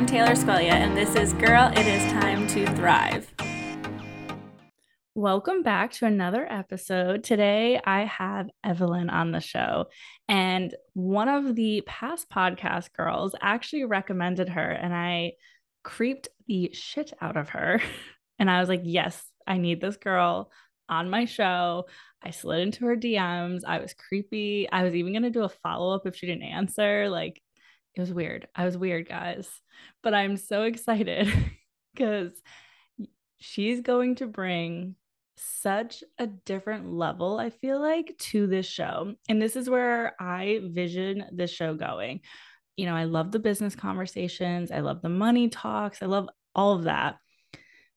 [0.00, 3.30] I'm Taylor Squelia, and this is Girl, It Is Time to Thrive.
[5.14, 7.22] Welcome back to another episode.
[7.22, 9.88] Today, I have Evelyn on the show,
[10.26, 15.32] and one of the past podcast girls actually recommended her, and I
[15.82, 17.82] creeped the shit out of her.
[18.38, 20.50] And I was like, yes, I need this girl
[20.88, 21.84] on my show.
[22.22, 23.64] I slid into her DMs.
[23.66, 24.66] I was creepy.
[24.72, 27.10] I was even going to do a follow up if she didn't answer.
[27.10, 27.42] Like,
[27.94, 28.48] it was weird.
[28.54, 29.48] I was weird, guys.
[30.02, 31.32] But I'm so excited
[31.94, 32.32] because
[33.38, 34.94] she's going to bring
[35.36, 39.14] such a different level, I feel like, to this show.
[39.28, 42.20] And this is where I vision this show going.
[42.76, 46.74] You know, I love the business conversations, I love the money talks, I love all
[46.74, 47.16] of that.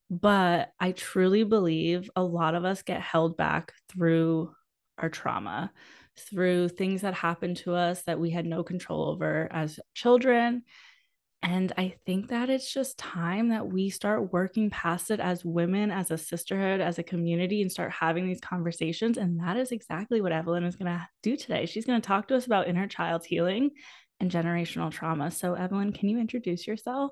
[0.09, 4.53] But I truly believe a lot of us get held back through
[4.97, 5.71] our trauma,
[6.17, 10.63] through things that happened to us that we had no control over as children
[11.43, 15.91] and I think that it's just time that we start working past it as women,
[15.91, 19.17] as a sisterhood, as a community, and start having these conversations.
[19.17, 21.65] And that is exactly what Evelyn is going to do today.
[21.65, 23.71] She's going to talk to us about inner child healing
[24.21, 25.31] and generational trauma.
[25.31, 27.11] So, Evelyn, can you introduce yourself?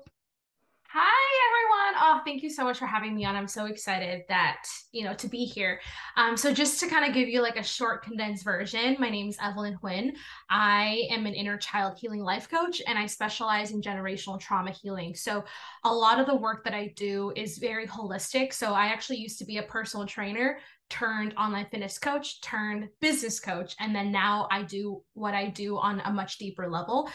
[2.04, 3.36] Oh, thank you so much for having me on.
[3.36, 5.80] I'm so excited that, you know, to be here.
[6.16, 9.28] Um, so just to kind of give you like a short condensed version, my name
[9.28, 10.10] is Evelyn Huynh.
[10.50, 15.14] I am an inner child healing life coach and I specialize in generational trauma healing.
[15.14, 15.44] So
[15.84, 18.52] a lot of the work that I do is very holistic.
[18.52, 20.58] So I actually used to be a personal trainer
[20.90, 25.78] turned online fitness coach turned business coach and then now i do what i do
[25.78, 27.08] on a much deeper level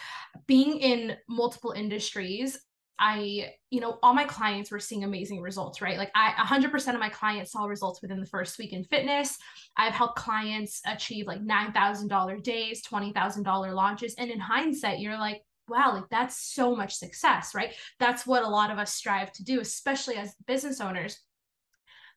[0.47, 2.57] being in multiple industries
[2.99, 5.97] I, you know, all my clients were seeing amazing results, right?
[5.97, 9.37] Like I 100% of my clients saw results within the first week in fitness.
[9.75, 14.15] I've helped clients achieve like $9,000 days, $20,000 launches.
[14.17, 17.73] And in hindsight, you're like, wow, like that's so much success, right?
[17.99, 21.19] That's what a lot of us strive to do, especially as business owners.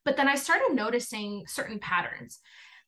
[0.03, 2.39] But then I started noticing certain patterns.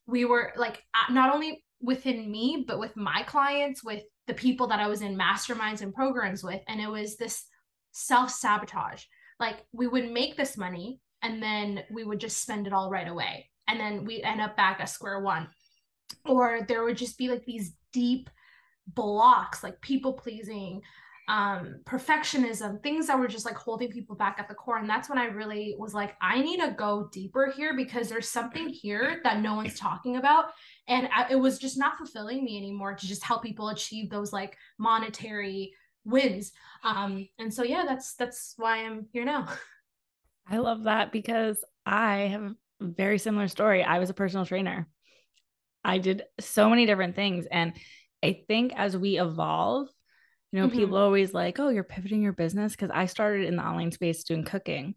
[0.08, 0.82] We were like,
[1.12, 5.18] not only within me, but with my clients, with the people that I was in
[5.18, 6.62] masterminds and programs with.
[6.68, 7.46] And it was this
[7.94, 9.06] self sabotage.
[9.40, 13.08] Like we would make this money and then we would just spend it all right
[13.08, 13.50] away.
[13.68, 15.48] And then we end up back at square one.
[16.26, 18.30] Or there would just be like these deep
[18.88, 20.82] blocks, like people pleasing,
[21.30, 24.78] um, perfectionism, things that were just like holding people back at the core.
[24.78, 28.28] And that's when I really was like, I need to go deeper here because there's
[28.30, 30.48] something here that no one's talking about.
[30.90, 34.34] And I, it was just not fulfilling me anymore to just help people achieve those
[34.34, 35.74] like monetary
[36.06, 36.52] wins.
[36.84, 39.48] Um and so yeah that's that's why i'm here now.
[40.48, 43.84] I love that because i have a very similar story.
[43.84, 44.88] I was a personal trainer.
[45.84, 47.46] I did so many different things.
[47.50, 47.74] And
[48.24, 49.90] i think as we evolve
[50.52, 50.78] you know mm-hmm.
[50.78, 54.24] people always like oh you're pivoting your business because i started in the online space
[54.24, 54.96] doing cooking.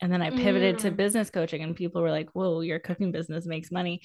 [0.00, 0.80] And then i pivoted mm.
[0.82, 4.02] to business coaching and people were like whoa your cooking business makes money.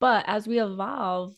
[0.00, 1.34] But as we evolve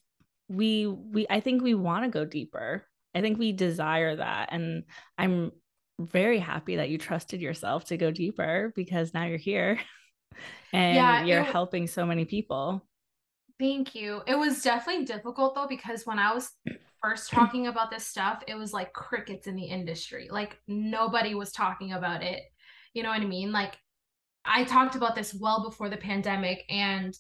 [0.49, 2.85] we we i think we want to go deeper
[3.17, 4.51] I think we desire that.
[4.53, 4.85] And
[5.17, 5.53] I'm
[5.99, 9.81] very happy that you trusted yourself to go deeper because now you're here
[10.75, 12.85] and yeah, you're it, helping so many people.
[13.59, 14.21] Thank you.
[14.27, 16.51] It was definitely difficult though, because when I was
[17.03, 20.29] first talking about this stuff, it was like crickets in the industry.
[20.31, 22.43] Like nobody was talking about it.
[22.93, 23.51] You know what I mean?
[23.51, 23.79] Like
[24.45, 26.65] I talked about this well before the pandemic.
[26.69, 27.17] And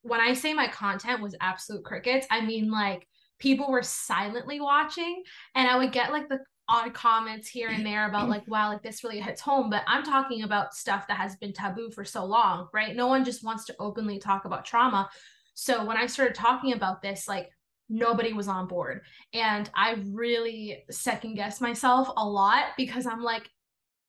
[0.00, 3.06] when I say my content was absolute crickets, I mean like
[3.38, 5.22] people were silently watching
[5.54, 6.38] and i would get like the
[6.70, 10.02] odd comments here and there about like wow like this really hits home but i'm
[10.02, 13.64] talking about stuff that has been taboo for so long right no one just wants
[13.64, 15.08] to openly talk about trauma
[15.54, 17.48] so when i started talking about this like
[17.88, 19.00] nobody was on board
[19.32, 23.48] and i really second guessed myself a lot because i'm like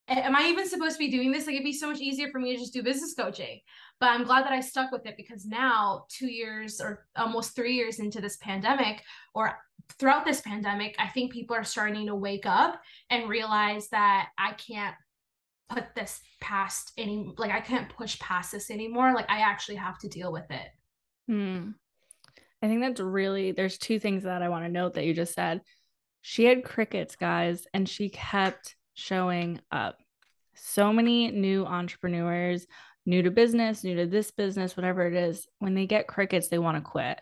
[0.10, 1.46] am I even supposed to be doing this?
[1.46, 3.60] Like it'd be so much easier for me to just do business coaching.
[4.00, 7.74] But I'm glad that I stuck with it because now, two years or almost three
[7.74, 9.58] years into this pandemic, or
[9.98, 14.54] throughout this pandemic, I think people are starting to wake up and realize that I
[14.54, 14.96] can't
[15.70, 19.14] put this past any like I can't push past this anymore.
[19.14, 20.68] Like I actually have to deal with it.
[21.28, 21.72] Hmm.
[22.62, 25.34] I think that's really there's two things that I want to note that you just
[25.34, 25.62] said.
[26.22, 29.98] She had crickets, guys, and she kept showing up.
[30.56, 32.68] So many new entrepreneurs,
[33.06, 36.60] new to business, new to this business, whatever it is, when they get crickets, they
[36.60, 37.20] want to quit.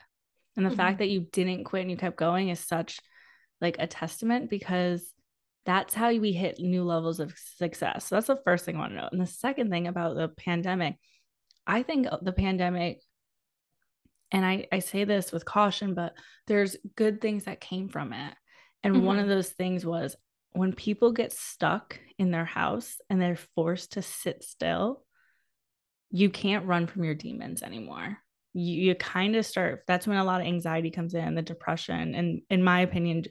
[0.56, 0.78] And the mm-hmm.
[0.78, 3.00] fact that you didn't quit and you kept going is such
[3.62, 5.14] like a testament because
[5.66, 8.06] that's how we hit new levels of success.
[8.06, 9.10] So that's the first thing I want to know.
[9.12, 10.96] And the second thing about the pandemic,
[11.66, 13.02] I think the pandemic,
[14.32, 16.14] and I, I say this with caution, but
[16.48, 18.34] there's good things that came from it.
[18.84, 19.06] And mm-hmm.
[19.06, 20.16] one of those things was
[20.54, 25.04] when people get stuck in their house and they're forced to sit still,
[26.12, 28.18] you can't run from your demons anymore.
[28.54, 32.16] You, you kind of start, that's when a lot of anxiety comes in, the depression.
[32.16, 33.26] And in my opinion,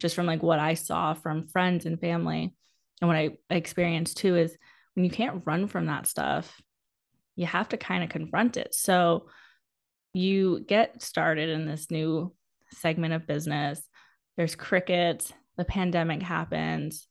[0.00, 2.54] just from like what I saw from friends and family
[3.00, 4.56] and what I experienced too, is
[4.94, 6.60] when you can't run from that stuff,
[7.36, 8.74] you have to kind of confront it.
[8.74, 9.26] So
[10.14, 12.34] you get started in this new
[12.72, 13.80] segment of business.
[14.36, 17.06] There's crickets, the pandemic happens.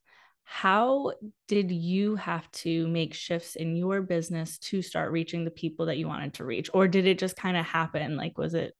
[0.51, 1.13] How
[1.47, 5.99] did you have to make shifts in your business to start reaching the people that
[5.99, 6.71] you wanted to reach?
[6.73, 8.17] Or did it just kind of happen?
[8.17, 8.73] Like, was it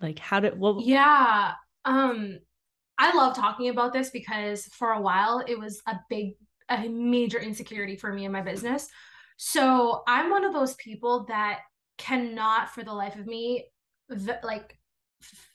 [0.00, 0.82] like, how did, what?
[0.86, 1.52] Yeah.
[1.84, 2.38] Um,
[2.96, 6.32] I love talking about this because for a while it was a big,
[6.70, 8.88] a major insecurity for me in my business.
[9.36, 11.60] So I'm one of those people that
[11.98, 13.66] cannot, for the life of me,
[14.08, 14.78] v- like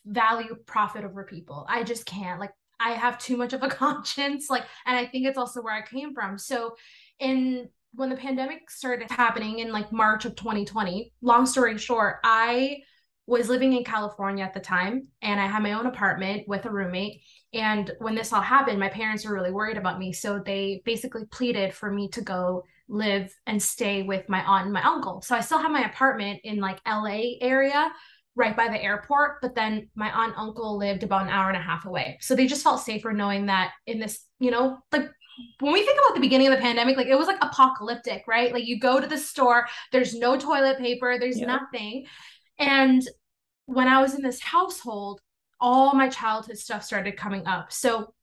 [0.06, 1.66] value profit over people.
[1.68, 2.40] I just can't.
[2.40, 4.50] Like I have too much of a conscience.
[4.50, 6.38] Like, and I think it's also where I came from.
[6.38, 6.76] So
[7.20, 12.82] in when the pandemic started happening in like March of 2020, long story short, I
[13.26, 16.70] was living in California at the time and I had my own apartment with a
[16.72, 17.22] roommate.
[17.54, 20.14] And when this all happened, my parents were really worried about me.
[20.14, 24.74] So they basically pleaded for me to go live and stay with my aunt and
[24.74, 25.22] my uncle.
[25.22, 27.92] So I still have my apartment in like LA area
[28.38, 31.62] right by the airport, but then my aunt uncle lived about an hour and a
[31.62, 32.18] half away.
[32.22, 35.10] So they just felt safer knowing that in this, you know, like
[35.60, 38.54] when we think about the beginning of the pandemic, like it was like apocalyptic, right?
[38.54, 41.48] Like you go to the store, there's no toilet paper, there's yep.
[41.48, 42.06] nothing.
[42.60, 43.02] And
[43.66, 45.20] when I was in this household,
[45.60, 47.74] all my childhood stuff started coming up.
[47.74, 48.14] So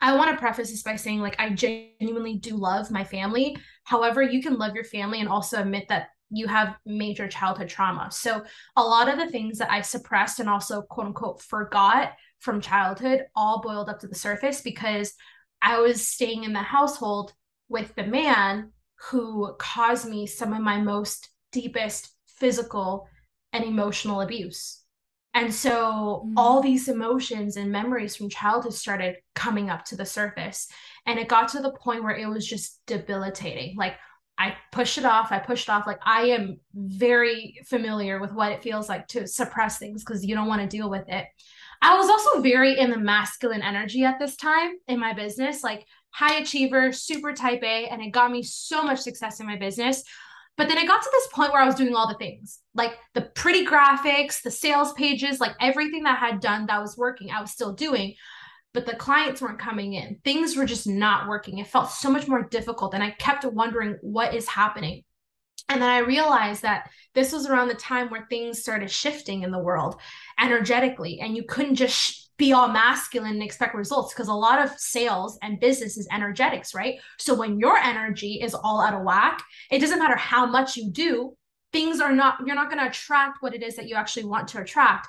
[0.00, 3.56] I want to preface this by saying, like, I genuinely do love my family.
[3.84, 8.10] However, you can love your family and also admit that you have major childhood trauma.
[8.10, 8.42] So,
[8.76, 13.24] a lot of the things that I suppressed and also, quote unquote, forgot from childhood
[13.34, 15.14] all boiled up to the surface because
[15.62, 17.32] I was staying in the household
[17.68, 18.70] with the man
[19.10, 23.08] who caused me some of my most deepest physical
[23.52, 24.82] and emotional abuse.
[25.34, 26.34] And so mm-hmm.
[26.36, 30.68] all these emotions and memories from childhood started coming up to the surface.
[31.06, 33.76] And it got to the point where it was just debilitating.
[33.76, 33.94] Like
[34.36, 35.30] I pushed it off.
[35.30, 35.86] I pushed off.
[35.86, 40.34] Like I am very familiar with what it feels like to suppress things because you
[40.34, 41.26] don't want to deal with it.
[41.82, 45.86] I was also very in the masculine energy at this time in my business, like
[46.10, 50.02] high achiever, super type A, and it got me so much success in my business.
[50.56, 52.92] But then it got to this point where I was doing all the things like
[53.14, 57.30] the pretty graphics, the sales pages, like everything that I had done that was working,
[57.30, 58.14] I was still doing.
[58.74, 60.18] But the clients weren't coming in.
[60.24, 61.58] Things were just not working.
[61.58, 62.92] It felt so much more difficult.
[62.92, 65.04] And I kept wondering what is happening.
[65.68, 69.50] And then I realized that this was around the time where things started shifting in
[69.50, 69.96] the world
[70.38, 74.76] energetically, and you couldn't just be all masculine and expect results because a lot of
[74.76, 76.98] sales and business is energetics, right?
[77.18, 80.90] So when your energy is all out of whack, it doesn't matter how much you
[80.90, 81.36] do,
[81.72, 84.48] things are not, you're not going to attract what it is that you actually want
[84.48, 85.06] to attract.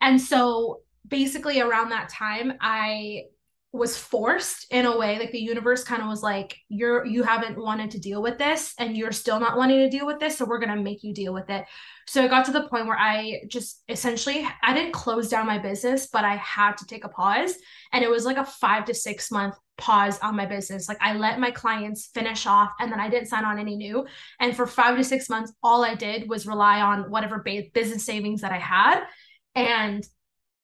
[0.00, 3.24] And so basically around that time, I
[3.72, 7.58] was forced in a way like the universe kind of was like you're you haven't
[7.58, 10.44] wanted to deal with this and you're still not wanting to deal with this so
[10.46, 11.66] we're going to make you deal with it.
[12.06, 15.58] So it got to the point where i just essentially i didn't close down my
[15.58, 17.54] business but i had to take a pause
[17.92, 20.88] and it was like a 5 to 6 month pause on my business.
[20.88, 24.06] Like i let my clients finish off and then i didn't sign on any new.
[24.40, 27.44] And for 5 to 6 months all i did was rely on whatever
[27.74, 29.04] business savings that i had
[29.54, 30.06] and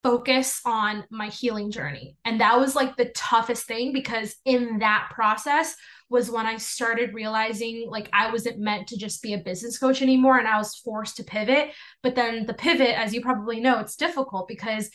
[0.04, 2.14] focus on my healing journey.
[2.26, 5.74] And that was like the toughest thing because in that process
[6.10, 10.02] was when I started realizing like I wasn't meant to just be a business coach
[10.02, 11.70] anymore and I was forced to pivot.
[12.02, 14.90] But then the pivot, as you probably know, it's difficult because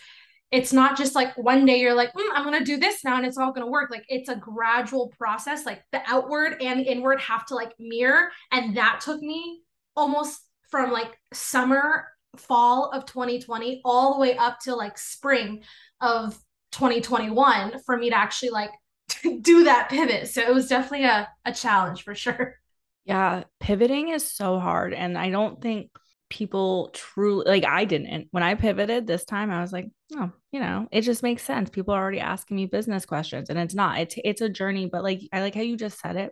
[0.52, 3.18] it's not just like one day you're like, mm, I'm going to do this now
[3.18, 3.90] and it's all going to work.
[3.90, 5.66] Like it's a gradual process.
[5.66, 8.30] Like the outward and inward have to like mirror.
[8.52, 9.62] And that took me
[9.96, 10.40] almost
[10.70, 12.06] from like summer
[12.38, 15.64] fall of 2020 all the way up to like spring
[16.02, 16.38] of
[16.72, 18.72] 2021 for me to actually like
[19.42, 20.28] do that pivot.
[20.28, 22.56] So it was definitely a, a challenge for sure.
[23.06, 24.94] Yeah, pivoting is so hard.
[24.94, 25.90] And I don't think
[26.30, 28.28] people truly like I didn't.
[28.32, 31.70] When I pivoted this time, I was like, oh, you know, it just makes sense.
[31.70, 34.00] People are already asking me business questions and it's not.
[34.00, 36.32] It's it's a journey, but like I like how you just said it.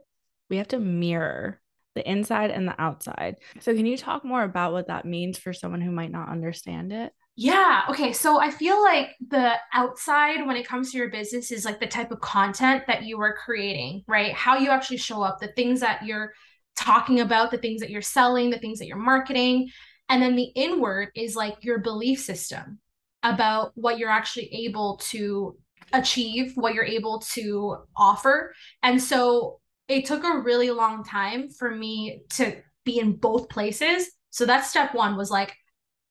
[0.50, 1.60] We have to mirror
[1.98, 3.38] the inside and the outside.
[3.60, 6.94] So, can you talk more about what that means for someone who might not understand
[6.94, 7.12] it?
[7.36, 7.84] Yeah.
[7.90, 8.14] Okay.
[8.14, 11.86] So I feel like the outside, when it comes to your business, is like the
[11.86, 14.34] type of content that you are creating, right?
[14.34, 16.34] How you actually show up, the things that you're
[16.76, 19.70] talking about, the things that you're selling, the things that you're marketing.
[20.10, 22.80] And then the inward is like your belief system
[23.22, 25.56] about what you're actually able to
[25.94, 28.54] achieve what you're able to offer.
[28.82, 34.10] And so it took a really long time for me to be in both places.
[34.30, 35.56] So that's step one was like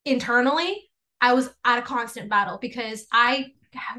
[0.05, 0.91] internally,
[1.21, 3.47] I was at a constant battle because I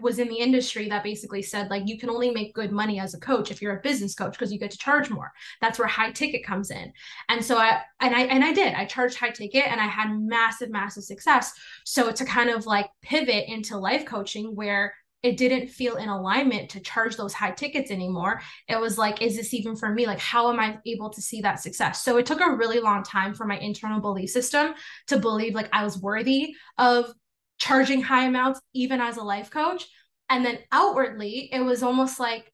[0.02, 3.14] was in the industry that basically said like you can only make good money as
[3.14, 5.32] a coach if you're a business coach because you get to charge more.
[5.62, 6.92] That's where high ticket comes in.
[7.30, 8.74] And so i and i and i did.
[8.74, 11.54] I charged high ticket and i had massive massive success.
[11.86, 14.94] So to kind of like pivot into life coaching where
[15.24, 18.42] it didn't feel in alignment to charge those high tickets anymore.
[18.68, 20.06] It was like, is this even for me?
[20.06, 22.04] Like, how am I able to see that success?
[22.04, 24.74] So it took a really long time for my internal belief system
[25.08, 27.12] to believe like I was worthy of
[27.58, 29.88] charging high amounts, even as a life coach.
[30.30, 32.52] And then outwardly, it was almost like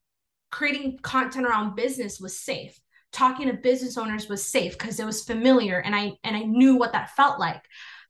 [0.51, 2.79] creating content around business was safe.
[3.11, 6.77] Talking to business owners was safe because it was familiar and I and I knew
[6.77, 7.63] what that felt like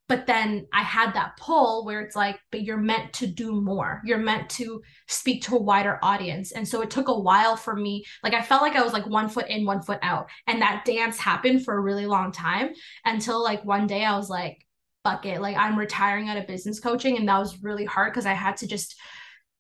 [0.10, 4.02] but then i had that pull where it's like but you're meant to do more.
[4.06, 6.52] You're meant to speak to a wider audience.
[6.52, 9.08] And so it took a while for me like i felt like i was like
[9.08, 10.30] one foot in one foot out.
[10.48, 12.70] And that dance happened for a really long time
[13.06, 14.66] until like one day i was like
[15.04, 15.42] fuck it.
[15.42, 18.58] Like i'm retiring out of business coaching and that was really hard because i had
[18.58, 18.96] to just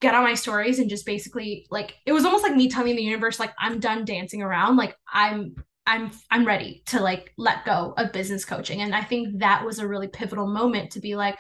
[0.02, 3.02] get on my stories and just basically like it was almost like me telling the
[3.02, 4.76] universe like i'm done dancing around.
[4.76, 8.82] Like i'm I'm I'm ready to like let go of business coaching.
[8.82, 11.38] And I think that was a really pivotal moment to be like,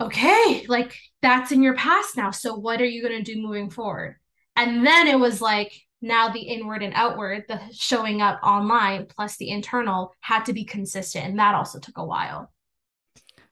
[0.00, 2.30] okay, like that's in your past now.
[2.30, 4.16] So what are you going to do moving forward?
[4.54, 9.36] And then it was like now the inward and outward, the showing up online plus
[9.36, 11.26] the internal had to be consistent.
[11.26, 12.50] And that also took a while.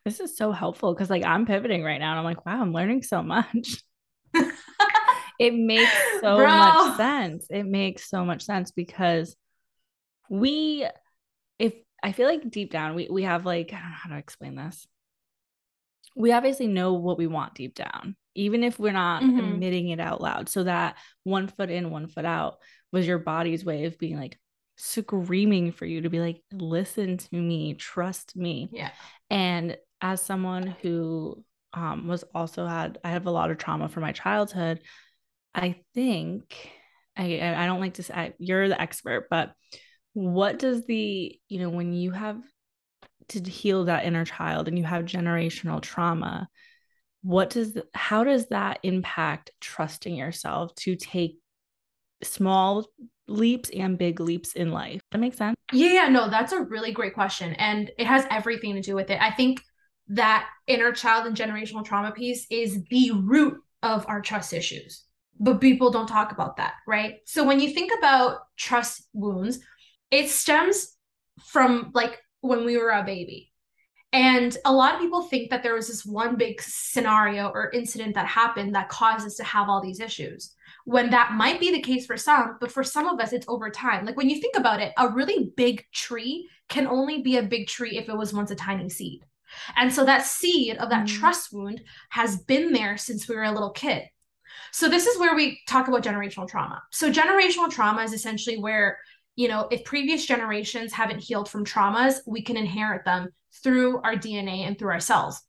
[0.04, 2.72] This is so helpful because like I'm pivoting right now and I'm like, wow, I'm
[2.72, 3.82] learning so much.
[5.38, 6.46] it makes so Bro.
[6.46, 7.46] much sense.
[7.50, 9.34] It makes so much sense because
[10.28, 10.86] we
[11.58, 14.18] if I feel like deep down we we have like I don't know how to
[14.18, 14.86] explain this.
[16.16, 19.38] We obviously know what we want deep down, even if we're not mm-hmm.
[19.38, 20.48] admitting it out loud.
[20.48, 22.58] So that one foot in, one foot out
[22.92, 24.38] was your body's way of being like
[24.76, 28.68] screaming for you to be like, listen to me, trust me.
[28.72, 28.90] Yeah.
[29.30, 34.02] And as someone who um, was also had, I have a lot of trauma from
[34.02, 34.80] my childhood.
[35.54, 36.70] I think
[37.16, 39.52] I I don't like to say I, you're the expert, but
[40.14, 42.40] what does the you know when you have
[43.28, 46.48] to heal that inner child and you have generational trauma
[47.24, 51.38] what does how does that impact trusting yourself to take
[52.22, 52.86] small
[53.26, 55.00] leaps and big leaps in life?
[55.10, 55.56] That makes sense?
[55.72, 59.20] Yeah no that's a really great question and it has everything to do with it.
[59.20, 59.62] I think
[60.08, 65.04] that inner child and generational trauma piece is the root of our trust issues
[65.40, 67.16] but people don't talk about that right?
[67.24, 69.60] So when you think about trust wounds
[70.10, 70.96] it stems
[71.46, 73.50] from like when we were a baby.
[74.12, 78.14] And a lot of people think that there was this one big scenario or incident
[78.14, 80.54] that happened that caused us to have all these issues.
[80.84, 83.70] When that might be the case for some, but for some of us, it's over
[83.70, 84.06] time.
[84.06, 87.66] Like when you think about it, a really big tree can only be a big
[87.66, 89.24] tree if it was once a tiny seed.
[89.76, 91.18] And so that seed of that mm.
[91.18, 94.04] trust wound has been there since we were a little kid.
[94.72, 96.82] So this is where we talk about generational trauma.
[96.92, 98.98] So generational trauma is essentially where
[99.36, 103.28] you know, if previous generations haven't healed from traumas, we can inherit them
[103.62, 105.40] through our DNA and through our cells.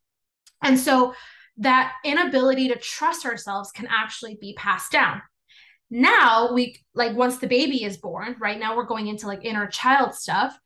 [0.63, 1.13] And so
[1.57, 5.21] that inability to trust ourselves can actually be passed down.
[5.91, 9.67] Now, we like once the baby is born, right now we're going into like inner
[9.67, 10.57] child stuff.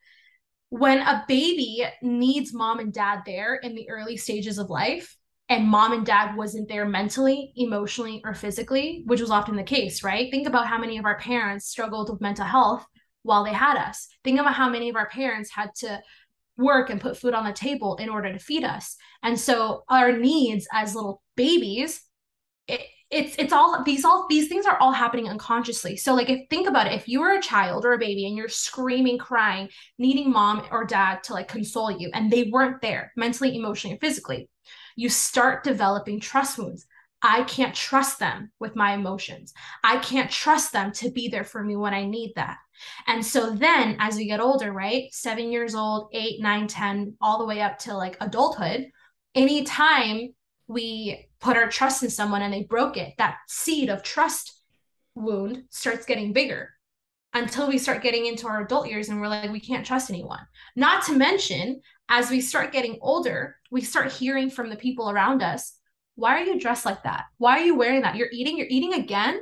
[0.69, 5.15] When a baby needs mom and dad there in the early stages of life,
[5.49, 10.03] and mom and dad wasn't there mentally, emotionally, or physically, which was often the case,
[10.03, 10.29] right?
[10.29, 12.85] Think about how many of our parents struggled with mental health
[13.23, 14.07] while they had us.
[14.23, 16.01] Think about how many of our parents had to
[16.57, 18.95] work and put food on the table in order to feed us.
[19.23, 22.01] And so our needs as little babies,
[22.67, 25.97] it, it's it's all these all these things are all happening unconsciously.
[25.97, 28.37] So like if think about it, if you were a child or a baby and
[28.37, 33.11] you're screaming, crying, needing mom or dad to like console you and they weren't there
[33.15, 34.47] mentally, emotionally, and physically,
[34.95, 36.85] you start developing trust wounds.
[37.21, 39.53] I can't trust them with my emotions.
[39.83, 42.57] I can't trust them to be there for me when I need that.
[43.07, 45.11] And so then as we get older, right?
[45.11, 48.87] Seven years old, eight, nine, 10, all the way up to like adulthood,
[49.35, 50.33] anytime
[50.67, 54.61] we put our trust in someone and they broke it, that seed of trust
[55.15, 56.69] wound starts getting bigger
[57.33, 60.39] until we start getting into our adult years and we're like, we can't trust anyone.
[60.75, 65.43] Not to mention, as we start getting older, we start hearing from the people around
[65.43, 65.75] us
[66.19, 67.25] why are you dressed like that?
[67.37, 68.17] Why are you wearing that?
[68.17, 69.39] You're eating, you're eating again?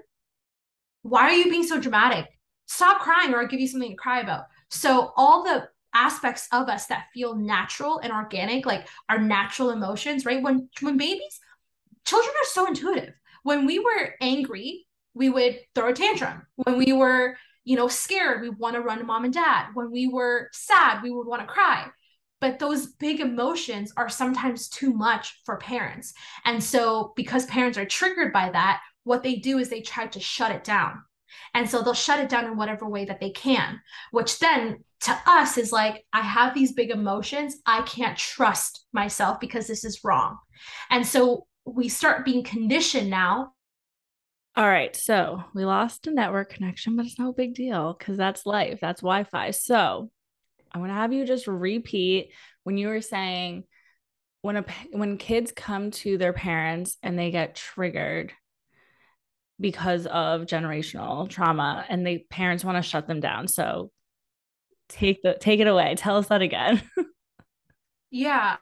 [1.02, 2.28] Why are you being so dramatic?
[2.68, 4.46] Stop crying or I'll give you something to cry about.
[4.70, 10.26] So all the aspects of us that feel natural and organic, like our natural emotions,
[10.26, 10.44] right?
[10.44, 11.40] When when babies,
[12.06, 13.14] children are so intuitive.
[13.44, 16.46] when we were angry, we would throw a tantrum.
[16.56, 19.68] When we were, you know, scared, we want to run to mom and dad.
[19.74, 21.88] When we were sad, we would want to cry.
[22.40, 26.14] But those big emotions are sometimes too much for parents.
[26.46, 30.20] And so, because parents are triggered by that, what they do is they try to
[30.20, 31.02] shut it down.
[31.54, 33.82] And so they'll shut it down in whatever way that they can,
[34.12, 37.58] which then to us is like, I have these big emotions.
[37.66, 40.38] I can't trust myself because this is wrong.
[40.90, 43.54] And so we start being conditioned now
[44.58, 44.96] all right.
[44.96, 48.80] So we lost a network connection, but it's no big deal because that's life.
[48.82, 49.52] That's Wi Fi.
[49.52, 50.10] So
[50.72, 52.32] I want to have you just repeat
[52.64, 53.66] when you were saying
[54.42, 58.34] when a when kids come to their parents and they get triggered
[59.60, 63.48] because of generational trauma and the parents want to shut them down.
[63.48, 63.92] So
[64.90, 65.96] take the take it away.
[65.96, 66.82] Tell us that again.
[68.12, 68.58] yeah.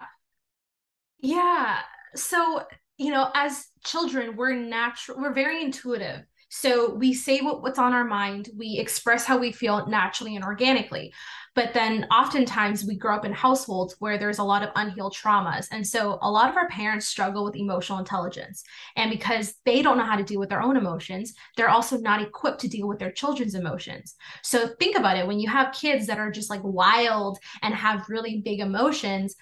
[1.20, 1.80] Yeah.
[2.16, 2.64] So
[2.98, 6.22] you know, as children, we're natural, we're very intuitive.
[6.50, 10.46] So we say what, what's on our mind, we express how we feel naturally and
[10.46, 11.14] organically.
[11.56, 15.68] But then oftentimes we grow up in households where there's a lot of unhealed traumas.
[15.72, 18.64] And so a lot of our parents struggle with emotional intelligence.
[18.98, 22.22] And because they don't know how to deal with their own emotions, they're also not
[22.22, 24.16] equipped to deal with their children's emotions.
[24.44, 28.10] So think about it when you have kids that are just like wild and have
[28.10, 29.36] really big emotions,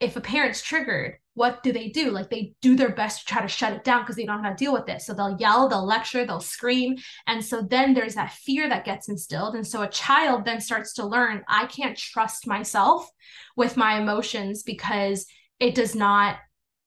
[0.00, 2.10] if a parent's triggered, what do they do?
[2.10, 4.48] Like they do their best to try to shut it down because they don't know
[4.48, 5.02] how to deal with it.
[5.02, 6.96] So they'll yell, they'll lecture, they'll scream.
[7.26, 9.54] And so then there's that fear that gets instilled.
[9.54, 13.08] And so a child then starts to learn, I can't trust myself
[13.54, 15.26] with my emotions because
[15.60, 16.36] it does not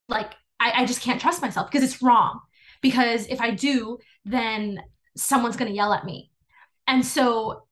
[0.07, 2.39] like I, I just can't trust myself because it's wrong.
[2.81, 4.81] Because if I do, then
[5.15, 6.31] someone's gonna yell at me.
[6.87, 7.67] And so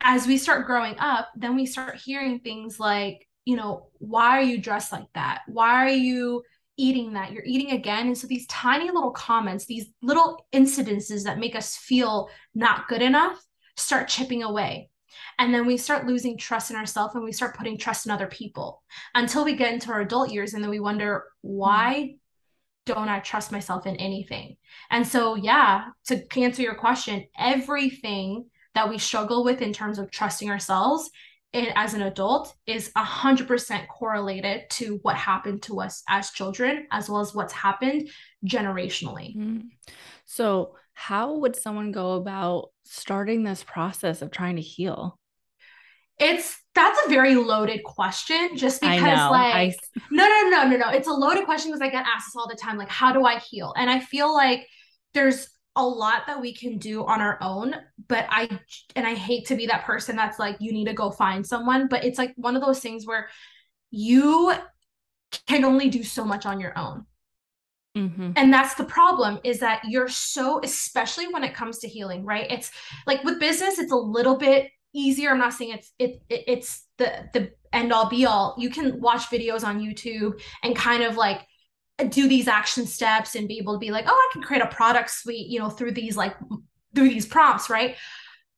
[0.00, 4.42] as we start growing up, then we start hearing things like, you know, why are
[4.42, 5.40] you dressed like that?
[5.46, 6.42] Why are you
[6.76, 7.32] eating that?
[7.32, 8.08] You're eating again.
[8.08, 13.00] And so these tiny little comments, these little incidences that make us feel not good
[13.00, 13.42] enough
[13.78, 14.90] start chipping away.
[15.38, 18.26] And then we start losing trust in ourselves and we start putting trust in other
[18.26, 18.82] people
[19.14, 20.52] until we get into our adult years.
[20.52, 22.92] And then we wonder, why mm-hmm.
[22.92, 24.58] don't I trust myself in anything?
[24.90, 30.10] And so, yeah, to answer your question, everything that we struggle with in terms of
[30.10, 31.08] trusting ourselves
[31.52, 37.08] it, as an adult is 100% correlated to what happened to us as children as
[37.08, 38.10] well as what's happened
[38.46, 39.36] generationally.
[39.36, 39.60] Mm-hmm.
[40.26, 45.16] so how would someone go about starting this process of trying to heal?
[46.18, 49.74] It's that's a very loaded question just because like I...
[50.10, 50.88] no no no no no.
[50.90, 53.24] It's a loaded question because i get asked this all the time like how do
[53.24, 53.72] i heal?
[53.76, 54.66] And i feel like
[55.14, 57.74] there's a lot that we can do on our own
[58.08, 58.48] but i
[58.96, 61.88] and i hate to be that person that's like you need to go find someone
[61.88, 63.28] but it's like one of those things where
[63.90, 64.52] you
[65.46, 67.06] can only do so much on your own.
[67.96, 68.32] Mm-hmm.
[68.36, 72.46] and that's the problem is that you're so especially when it comes to healing right?
[72.48, 72.70] It's
[73.06, 75.30] like with business it's a little bit easier.
[75.30, 78.54] I'm not saying it's it, it it's the the end all be all.
[78.58, 81.47] You can watch videos on youtube and kind of like
[82.06, 84.66] do these action steps and be able to be like, oh, I can create a
[84.66, 86.36] product suite, you know, through these like
[86.94, 87.96] through these prompts, right?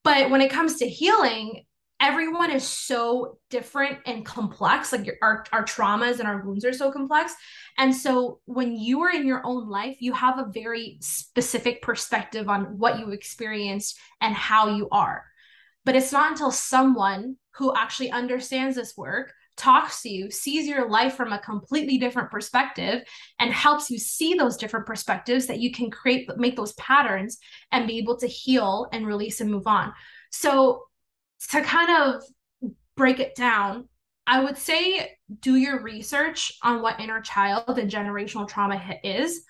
[0.04, 1.64] But when it comes to healing,
[2.00, 4.92] everyone is so different and complex.
[4.92, 7.34] Like your, our our traumas and our wounds are so complex.
[7.78, 12.48] And so when you are in your own life, you have a very specific perspective
[12.48, 15.24] on what you experienced and how you are.
[15.84, 20.88] But it's not until someone who actually understands this work talks to you, sees your
[20.88, 23.02] life from a completely different perspective,
[23.38, 27.38] and helps you see those different perspectives that you can create, make those patterns
[27.72, 29.92] and be able to heal and release and move on.
[30.30, 30.84] So,
[31.50, 32.22] to kind of
[32.96, 33.88] break it down,
[34.26, 39.42] I would say do your research on what inner child and generational trauma is.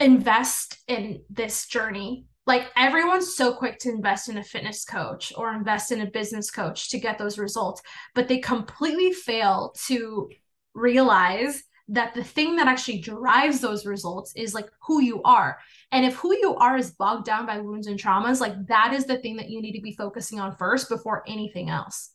[0.00, 5.52] Invest in this journey like everyone's so quick to invest in a fitness coach or
[5.52, 7.82] invest in a business coach to get those results
[8.14, 10.28] but they completely fail to
[10.74, 15.58] realize that the thing that actually drives those results is like who you are.
[15.92, 19.04] And if who you are is bogged down by wounds and traumas like that is
[19.04, 22.10] the thing that you need to be focusing on first before anything else.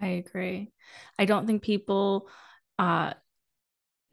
[0.00, 0.72] I agree.
[1.18, 2.28] I don't think people
[2.78, 3.14] uh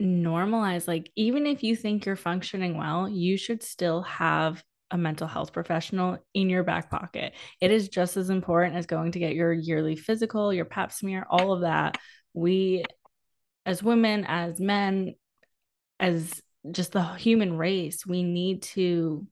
[0.01, 5.27] normalize like even if you think you're functioning well, you should still have a mental
[5.27, 7.33] health professional in your back pocket.
[7.59, 11.25] It is just as important as going to get your yearly physical, your pap smear,
[11.29, 11.97] all of that.
[12.33, 12.83] We
[13.65, 15.15] as women, as men,
[15.99, 19.27] as just the human race, we need to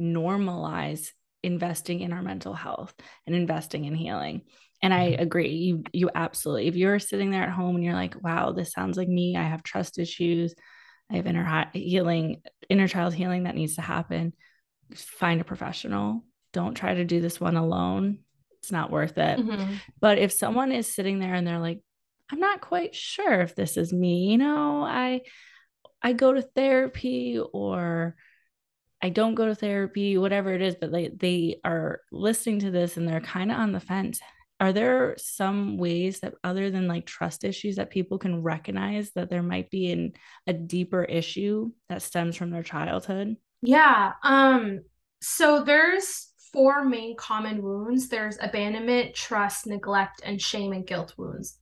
[0.00, 1.10] normalize
[1.42, 2.94] investing in our mental health
[3.26, 4.42] and investing in healing
[4.86, 5.22] and i mm-hmm.
[5.22, 8.72] agree you you absolutely if you're sitting there at home and you're like wow this
[8.72, 10.54] sounds like me i have trust issues
[11.10, 14.32] I have inner healing, inner child healing that needs to happen.
[14.94, 16.24] Find a professional.
[16.52, 18.18] Don't try to do this one alone.
[18.58, 19.38] It's not worth it.
[19.38, 19.74] Mm-hmm.
[20.00, 21.80] But if someone is sitting there and they're like,
[22.30, 25.22] I'm not quite sure if this is me, you know, I
[26.02, 28.16] I go to therapy or
[29.00, 32.96] I don't go to therapy, whatever it is, but they they are listening to this
[32.96, 34.18] and they're kind of on the fence.
[34.58, 39.28] Are there some ways that other than like trust issues that people can recognize that
[39.28, 40.14] there might be in
[40.46, 43.36] a deeper issue that stems from their childhood?
[43.62, 44.12] Yeah.
[44.22, 44.80] Um
[45.20, 48.08] so there's four main common wounds.
[48.08, 51.58] There's abandonment, trust, neglect, and shame and guilt wounds.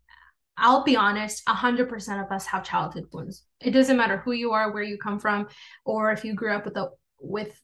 [0.56, 3.44] I'll be honest, 100% of us have childhood wounds.
[3.60, 5.48] It doesn't matter who you are, where you come from,
[5.84, 7.60] or if you grew up with a with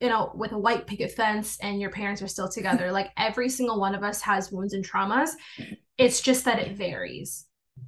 [0.00, 3.48] you know with a white picket fence and your parents are still together like every
[3.48, 5.30] single one of us has wounds and traumas.
[5.98, 7.46] It's just that it varies.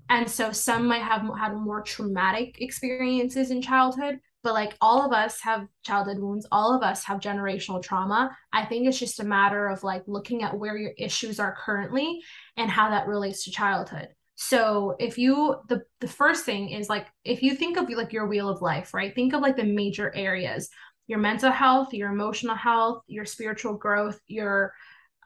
[0.09, 5.13] And so some might have had more traumatic experiences in childhood but like all of
[5.13, 6.47] us have childhood wounds.
[6.51, 8.37] All of us have generational trauma.
[8.53, 12.21] I think it's just a matter of like looking at where your issues are currently
[12.57, 14.09] and how that relates to childhood.
[14.35, 18.27] So if you the the first thing is like if you think of like your
[18.27, 19.15] wheel of life right?
[19.15, 20.69] Think of like the major areas
[21.13, 24.73] your mental health, your emotional health, your spiritual growth, your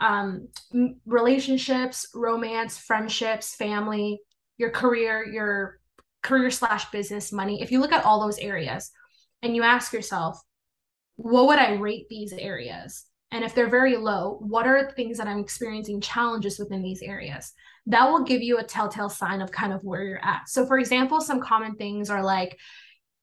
[0.00, 0.48] um,
[1.06, 4.18] relationships, romance, friendships, family,
[4.58, 5.78] your career, your
[6.24, 7.62] career slash business, money.
[7.62, 8.90] If you look at all those areas
[9.42, 10.40] and you ask yourself,
[11.14, 13.04] what would I rate these areas?
[13.30, 17.52] And if they're very low, what are things that I'm experiencing challenges within these areas?
[17.86, 20.48] That will give you a telltale sign of kind of where you're at.
[20.48, 22.58] So, for example, some common things are like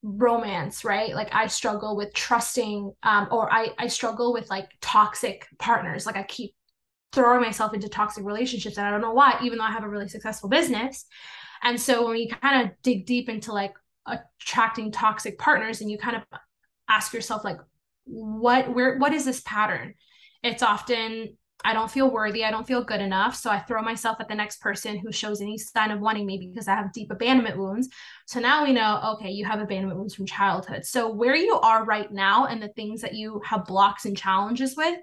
[0.04, 1.16] romance right?
[1.16, 6.06] Like i struggle with trusting um or i i struggle with like toxic partners.
[6.06, 6.54] Like i keep
[7.14, 9.90] throwing myself into toxic relationships and i don't know why even though i have a
[9.90, 11.06] really successful business.
[11.64, 13.74] And so when you kind of dig deep into like
[14.06, 16.24] attracting toxic partners and you kind of
[16.90, 17.58] ask yourself like
[18.04, 19.96] what where what is this pattern?
[20.44, 22.44] It's often I don't feel worthy.
[22.44, 23.36] I don't feel good enough.
[23.36, 26.38] So I throw myself at the next person who shows any sign of wanting me
[26.38, 27.88] because I have deep abandonment wounds.
[28.28, 30.86] So now we know, okay, you have abandonment wounds from childhood.
[30.86, 34.76] So where you are right now and the things that you have blocks and challenges
[34.76, 35.00] with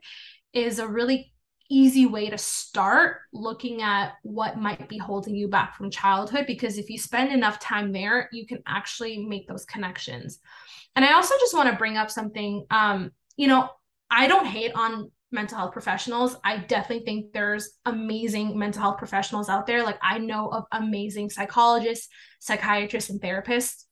[0.53, 1.33] is a really
[1.71, 6.77] easy way to start looking at what might be holding you back from childhood because
[6.79, 10.41] if you spend enough time there you can actually make those connections
[10.97, 13.71] and i also just want to bring up something um you know
[14.11, 16.37] i don't hate on mental health professionals.
[16.45, 19.83] I definitely think there's amazing mental health professionals out there.
[19.83, 22.09] Like I know of amazing psychologists,
[22.41, 23.85] psychiatrists, and therapists.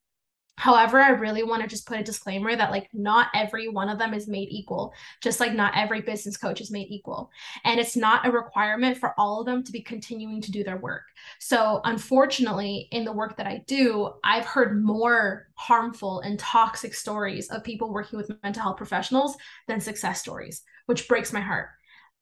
[0.59, 3.99] However, I really want to just put a disclaimer that like not every one of
[3.99, 4.93] them is made equal,
[5.23, 7.31] just like not every business coach is made equal.
[7.65, 10.77] And it's not a requirement for all of them to be continuing to do their
[10.77, 11.05] work.
[11.39, 17.49] So, unfortunately, in the work that I do, I've heard more harmful and toxic stories
[17.51, 21.69] of people working with mental health professionals than success stories which breaks my heart.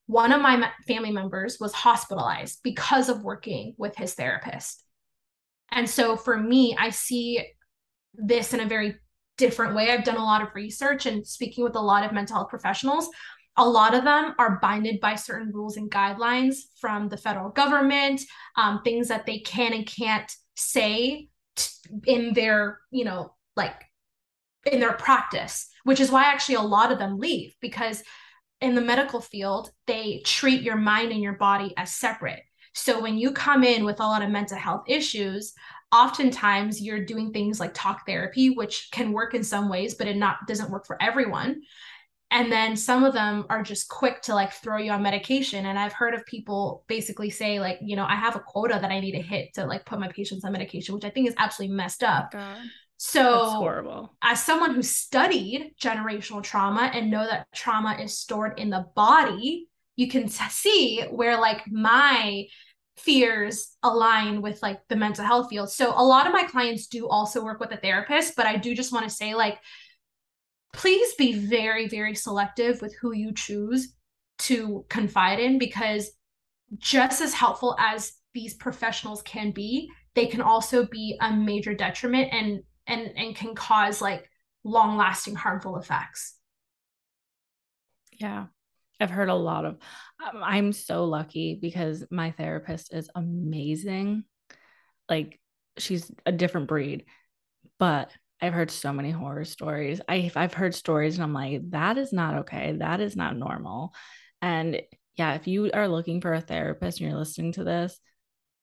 [0.07, 4.83] One of my family members was hospitalized because of working with his therapist.
[5.71, 7.45] And so for me, I see
[8.19, 8.97] this in a very
[9.37, 9.91] different way.
[9.91, 13.09] I've done a lot of research and speaking with a lot of mental health professionals.
[13.59, 18.21] A lot of them are binded by certain rules and guidelines from the federal government,
[18.57, 21.69] um, things that they can and can't say t-
[22.07, 23.85] in their, you know, like
[24.71, 28.03] in their practice, which is why actually a lot of them leave because
[28.61, 32.43] in the medical field, they treat your mind and your body as separate.
[32.75, 35.55] So when you come in with a lot of mental health issues,
[35.93, 40.17] oftentimes you're doing things like talk therapy, which can work in some ways, but it
[40.17, 41.63] not doesn't work for everyone.
[42.31, 45.67] And then some of them are just quick to like throw you on medication.
[45.67, 48.91] And I've heard of people basically say, like, you know, I have a quota that
[48.91, 51.35] I need to hit to like put my patients on medication, which I think is
[51.39, 52.35] absolutely messed oh up.
[52.35, 52.57] Oh
[52.99, 54.17] so That's horrible.
[54.23, 59.69] As someone who studied generational trauma and know that trauma is stored in the body,
[59.97, 62.47] you can see where like my
[62.97, 65.71] fears align with like the mental health field.
[65.71, 68.75] So a lot of my clients do also work with a therapist, but I do
[68.75, 69.59] just want to say like
[70.73, 73.95] please be very very selective with who you choose
[74.39, 76.11] to confide in because
[76.79, 82.33] just as helpful as these professionals can be, they can also be a major detriment
[82.33, 84.29] and and and can cause like
[84.65, 86.35] long lasting harmful effects
[88.13, 88.47] yeah
[89.01, 89.77] i've heard a lot of
[90.25, 94.25] um, i'm so lucky because my therapist is amazing.
[95.09, 95.39] Like
[95.79, 97.05] she's a different breed
[97.79, 100.01] but i've heard so many horror stories.
[100.09, 102.77] I, i've heard stories and i'm like that is not okay.
[102.79, 103.93] That is not normal.
[104.43, 104.81] And
[105.17, 107.99] yeah if you are looking for a therapist and you're listening to this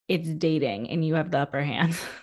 [0.08, 1.98] it's dating and you have the upper hand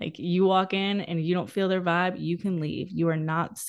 [0.00, 2.88] Like you walk in and you don't feel their vibe, you can leave.
[2.90, 3.60] You are not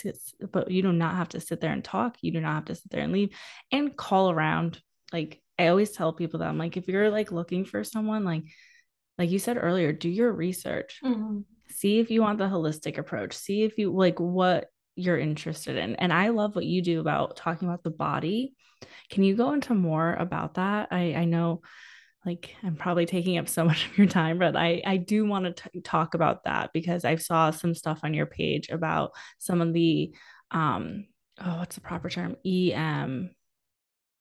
[0.52, 2.18] but you do not have to sit there and talk.
[2.22, 3.36] You do not have to sit there and leave
[3.72, 4.82] and call around.
[5.12, 8.44] Like I always tell people that I'm like, if you're like looking for someone, like
[9.18, 11.00] like you said earlier, do your research.
[11.04, 11.40] Mm-hmm.
[11.70, 13.34] See if you want the holistic approach.
[13.34, 15.96] See if you like what you're interested in.
[15.98, 18.56] And I love what you do about talking about the body.
[19.10, 20.88] Can you go into more about that?
[20.92, 21.62] I I know
[22.26, 25.58] like I'm probably taking up so much of your time, but I I do want
[25.58, 29.74] to talk about that because I saw some stuff on your page about some of
[29.74, 30.14] the
[30.52, 31.06] um
[31.44, 33.32] oh what's the proper term EM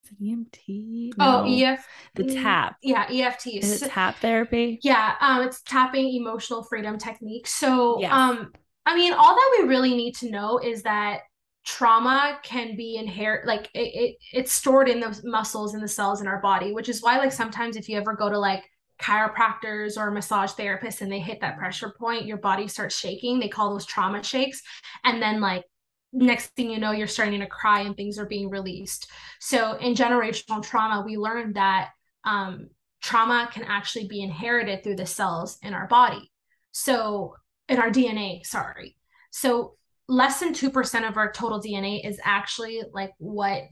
[0.03, 1.17] is it EMT?
[1.17, 1.43] No.
[1.45, 1.87] Oh, EF.
[2.15, 2.77] The tap.
[2.81, 3.47] Yeah, EFT.
[3.47, 4.79] Is it tap therapy?
[4.81, 7.47] Yeah, um, it's tapping emotional freedom technique.
[7.47, 8.11] So, yes.
[8.11, 8.51] um,
[8.85, 11.21] I mean, all that we really need to know is that
[11.63, 16.19] trauma can be inherent like it, it it's stored in the muscles and the cells
[16.19, 18.63] in our body which is why like sometimes if you ever go to like
[19.01, 23.39] chiropractors or massage therapists and they hit that pressure point your body starts shaking.
[23.39, 24.61] They call those trauma shakes.
[25.03, 25.65] And then like
[26.13, 29.09] next thing you know you're starting to cry and things are being released.
[29.39, 31.89] So in generational trauma we learned that
[32.23, 32.69] um,
[33.01, 36.31] trauma can actually be inherited through the cells in our body.
[36.71, 37.35] So
[37.67, 38.95] in our dna sorry.
[39.31, 39.77] So
[40.11, 43.63] less than 2% of our total DNA is actually like what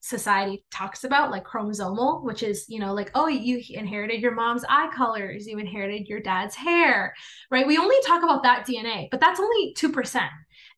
[0.00, 4.64] society talks about like chromosomal which is you know like oh you inherited your mom's
[4.68, 7.12] eye colors you inherited your dad's hair
[7.50, 7.66] right?
[7.66, 10.28] We only talk about that dna but that's only 2%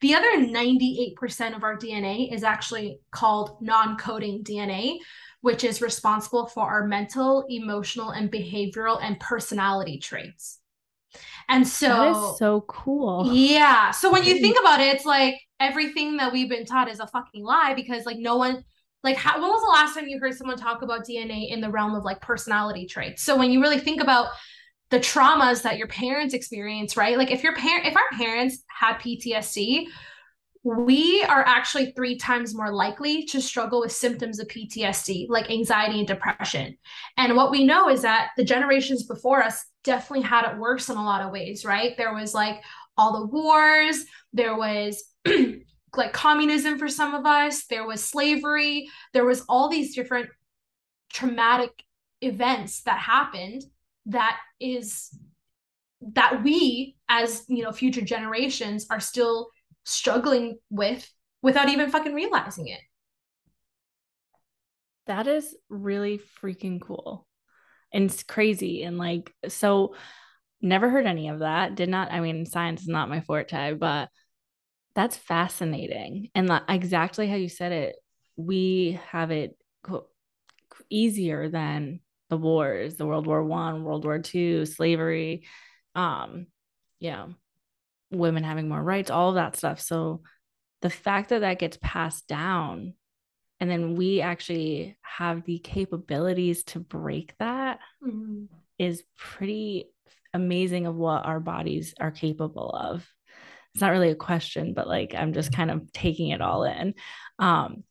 [0.00, 4.98] the other 98% of our dna is actually called non-coding dna
[5.40, 10.58] which is responsible for our mental emotional and behavioral and personality traits
[11.48, 13.30] and so that is so cool.
[13.32, 13.90] Yeah.
[13.90, 17.06] So when you think about it, it's like everything that we've been taught is a
[17.06, 18.64] fucking lie because like no one
[19.04, 21.70] like how, when was the last time you heard someone talk about DNA in the
[21.70, 23.22] realm of like personality traits?
[23.22, 24.28] So when you really think about
[24.90, 27.16] the traumas that your parents experience, right?
[27.16, 29.86] Like if your parent if our parents had PTSD,
[30.64, 35.98] we are actually three times more likely to struggle with symptoms of PTSD, like anxiety
[35.98, 36.76] and depression.
[37.16, 40.98] And what we know is that the generations before us definitely had it worse in
[40.98, 41.96] a lot of ways, right?
[41.96, 42.62] There was like
[42.98, 45.02] all the wars, there was
[45.96, 50.28] like communism for some of us, there was slavery, there was all these different
[51.10, 51.70] traumatic
[52.20, 53.62] events that happened
[54.04, 55.08] that is
[56.02, 59.48] that we as you know future generations are still
[59.84, 62.80] struggling with without even fucking realizing it.
[65.06, 67.27] That is really freaking cool.
[67.92, 68.82] And it's crazy.
[68.82, 69.94] And like, so
[70.60, 71.74] never heard any of that.
[71.74, 74.08] Did not, I mean, science is not my forte, but
[74.94, 76.30] that's fascinating.
[76.34, 77.96] And like, exactly how you said it,
[78.36, 79.56] we have it
[80.90, 85.46] easier than the wars, the World War One, World War Two, slavery.
[85.94, 86.46] Um,
[87.00, 87.28] yeah,
[88.10, 89.80] women having more rights, all of that stuff.
[89.80, 90.22] So
[90.82, 92.94] the fact that that gets passed down
[93.60, 98.44] and then we actually have the capabilities to break that mm-hmm.
[98.78, 99.86] is pretty
[100.32, 103.06] amazing of what our bodies are capable of.
[103.74, 106.94] It's not really a question, but like I'm just kind of taking it all in.
[107.38, 107.84] Um,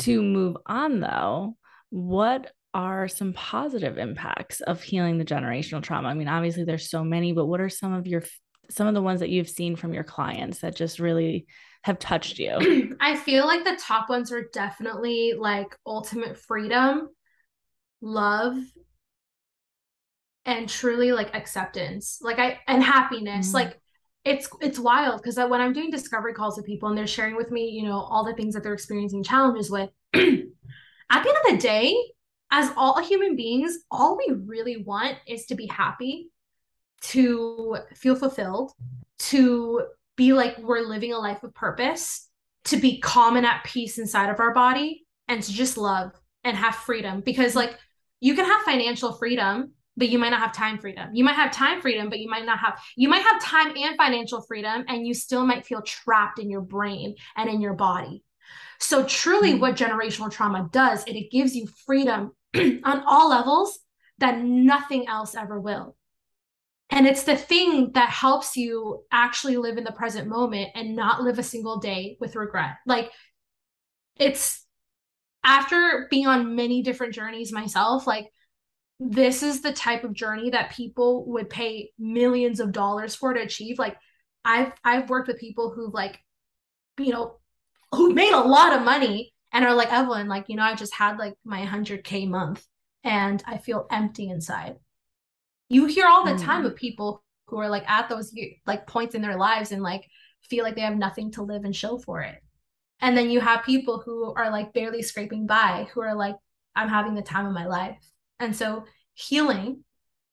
[0.00, 1.56] to move on though,
[1.90, 6.08] what are some positive impacts of healing the generational trauma?
[6.08, 8.22] I mean, obviously there's so many, but what are some of your
[8.70, 11.46] some of the ones that you've seen from your clients that just really
[11.82, 12.96] have touched you?
[13.00, 17.08] I feel like the top ones are definitely like ultimate freedom,
[18.00, 18.56] love,
[20.44, 22.18] and truly like acceptance.
[22.20, 23.48] Like I and happiness.
[23.48, 23.54] Mm-hmm.
[23.54, 23.80] Like
[24.24, 27.50] it's it's wild because when I'm doing discovery calls with people and they're sharing with
[27.50, 30.28] me, you know, all the things that they're experiencing challenges with, at the
[31.14, 31.96] end of the day,
[32.50, 36.30] as all human beings, all we really want is to be happy
[37.02, 38.72] to feel fulfilled,
[39.18, 39.82] to
[40.20, 42.28] be like we're living a life of purpose,
[42.66, 46.12] to be calm and at peace inside of our body, and to just love
[46.44, 47.22] and have freedom.
[47.22, 47.78] Because, like,
[48.20, 51.08] you can have financial freedom, but you might not have time freedom.
[51.14, 53.96] You might have time freedom, but you might not have, you might have time and
[53.96, 58.22] financial freedom, and you still might feel trapped in your brain and in your body.
[58.78, 59.60] So, truly, mm-hmm.
[59.60, 63.78] what generational trauma does, it, it gives you freedom on all levels
[64.18, 65.96] that nothing else ever will.
[66.90, 71.22] And it's the thing that helps you actually live in the present moment and not
[71.22, 72.76] live a single day with regret.
[72.84, 73.10] Like
[74.16, 74.66] it's
[75.44, 78.26] after being on many different journeys myself, like
[78.98, 83.40] this is the type of journey that people would pay millions of dollars for to
[83.40, 83.78] achieve.
[83.78, 83.96] Like
[84.44, 86.18] I've I've worked with people who like,
[86.98, 87.38] you know,
[87.92, 90.94] who made a lot of money and are like, Evelyn, like, you know, I just
[90.94, 92.64] had like my 100K month
[93.02, 94.76] and I feel empty inside.
[95.70, 96.66] You hear all the time mm.
[96.66, 98.34] of people who are like at those
[98.66, 100.04] like points in their lives and like
[100.48, 102.36] feel like they have nothing to live and show for it.
[103.00, 106.34] And then you have people who are like barely scraping by, who are like,
[106.76, 107.98] I'm having the time of my life.
[108.38, 109.84] And so healing,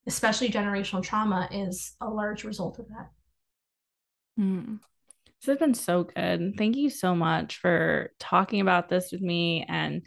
[0.05, 3.09] especially generational trauma, is a large result of that.
[4.39, 4.79] Mm.
[5.39, 6.55] This has been so good.
[6.57, 9.65] Thank you so much for talking about this with me.
[9.67, 10.01] And,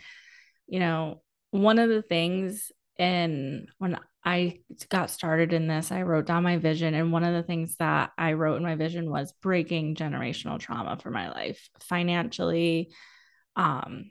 [0.66, 6.26] you know, one of the things and when I got started in this, I wrote
[6.26, 6.94] down my vision.
[6.94, 10.98] And one of the things that I wrote in my vision was breaking generational trauma
[11.02, 12.90] for my life financially.
[13.56, 14.10] Um,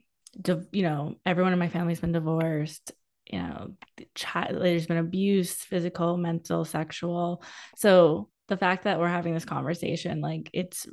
[0.72, 2.92] you know, everyone in my family's been divorced.
[3.26, 3.76] You know,
[4.16, 7.44] child, there's been abuse, physical, mental, sexual.
[7.78, 10.88] So the fact that we're having this conversation, like it's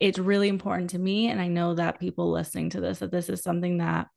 [0.00, 1.28] it's really important to me.
[1.28, 4.08] And I know that people listening to this, that this is something that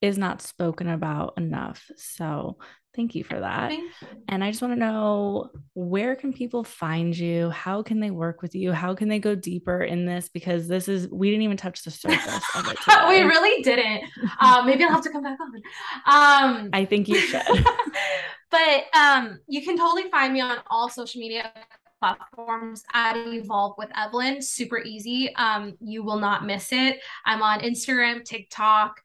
[0.00, 1.90] is not spoken about enough.
[1.96, 2.58] So
[2.96, 3.72] thank you for that.
[3.72, 3.90] You.
[4.28, 7.50] And I just want to know where can people find you?
[7.50, 8.72] How can they work with you?
[8.72, 10.28] How can they go deeper in this?
[10.28, 12.78] Because this is we didn't even touch the surface of it.
[13.08, 14.04] we really didn't.
[14.40, 15.54] Um, maybe I'll have to come back on.
[16.06, 17.42] Um, I think you should.
[18.50, 21.52] but um, you can totally find me on all social media
[22.00, 24.40] platforms at Evolve with Evelyn.
[24.40, 25.34] Super easy.
[25.36, 27.00] Um, you will not miss it.
[27.26, 29.00] I'm on Instagram, TikTok,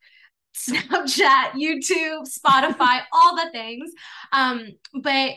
[0.56, 3.92] Snapchat, YouTube, Spotify, all the things.
[4.32, 4.70] Um,
[5.02, 5.34] but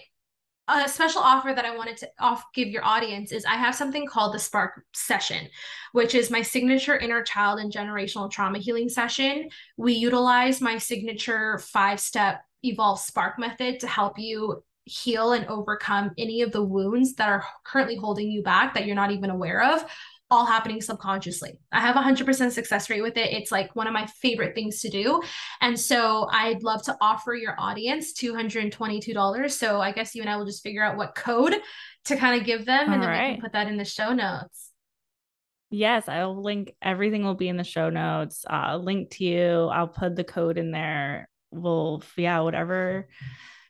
[0.68, 4.06] a special offer that I wanted to off give your audience is I have something
[4.06, 5.48] called the Spark Session,
[5.92, 9.48] which is my signature inner child and generational trauma healing session.
[9.78, 16.10] We utilize my signature five step Evolve Spark method to help you heal and overcome
[16.18, 19.62] any of the wounds that are currently holding you back that you're not even aware
[19.62, 19.84] of
[20.30, 21.58] all happening subconsciously.
[21.72, 23.32] I have a 100% success rate with it.
[23.32, 25.22] It's like one of my favorite things to do.
[25.60, 29.50] And so I'd love to offer your audience $222.
[29.50, 31.54] So I guess you and I will just figure out what code
[32.06, 33.28] to kind of give them all and then right.
[33.28, 34.70] we can put that in the show notes.
[35.70, 38.44] Yes, I'll link everything will be in the show notes.
[38.48, 39.66] Uh link to you.
[39.66, 41.28] I'll put the code in there.
[41.50, 43.08] We'll yeah, whatever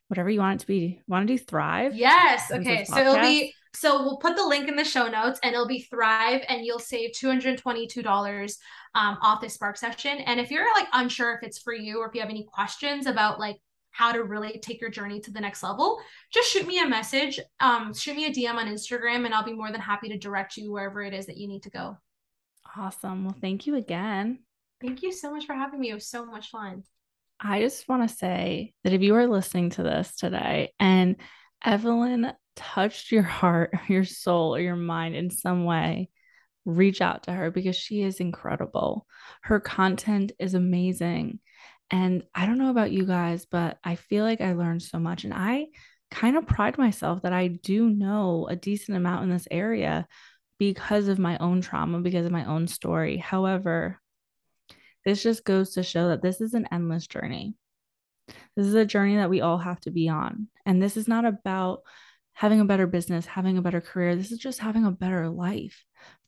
[0.06, 1.00] whatever you want it to be.
[1.06, 1.94] Want to do Thrive?
[1.94, 2.50] Yes.
[2.52, 2.84] Okay.
[2.84, 5.82] So it'll be so we'll put the link in the show notes and it'll be
[5.82, 8.56] Thrive and you'll save $222
[8.94, 10.18] um, off this Spark session.
[10.18, 13.06] And if you're like unsure if it's for you or if you have any questions
[13.06, 13.56] about like
[13.90, 16.00] how to really take your journey to the next level,
[16.32, 19.52] just shoot me a message, um, shoot me a DM on Instagram, and I'll be
[19.52, 21.98] more than happy to direct you wherever it is that you need to go.
[22.76, 23.24] Awesome.
[23.24, 24.40] Well, thank you again.
[24.80, 25.90] Thank you so much for having me.
[25.90, 26.84] It was so much fun.
[27.40, 31.16] I just want to say that if you are listening to this today and
[31.64, 36.10] Evelyn touched your heart, your soul, or your mind in some way,
[36.64, 39.06] reach out to her because she is incredible.
[39.42, 41.38] Her content is amazing.
[41.90, 45.24] And I don't know about you guys, but I feel like I learned so much.
[45.24, 45.68] And I
[46.10, 50.06] kind of pride myself that I do know a decent amount in this area
[50.58, 53.16] because of my own trauma, because of my own story.
[53.16, 54.00] However,
[55.04, 57.54] this just goes to show that this is an endless journey.
[58.56, 60.48] This is a journey that we all have to be on.
[60.66, 61.82] And this is not about
[62.38, 64.14] having a better business, having a better career.
[64.14, 65.84] This is just having a better life,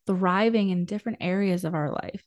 [0.08, 2.24] thriving in different areas of our life.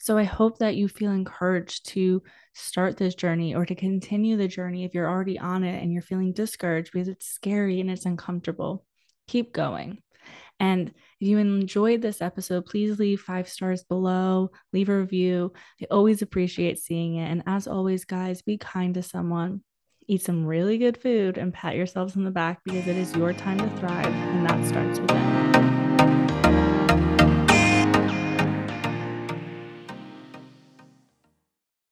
[0.00, 2.24] So I hope that you feel encouraged to
[2.54, 6.02] start this journey or to continue the journey if you're already on it and you're
[6.02, 8.84] feeling discouraged because it's scary and it's uncomfortable.
[9.28, 10.02] Keep going.
[10.58, 15.52] And if you enjoyed this episode, please leave five stars below, leave a review.
[15.80, 17.30] I always appreciate seeing it.
[17.30, 19.62] And as always, guys, be kind to someone,
[20.06, 23.32] eat some really good food, and pat yourselves on the back because it is your
[23.32, 25.83] time to thrive, and that starts within.